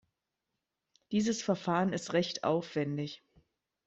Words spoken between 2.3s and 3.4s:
aufwendig.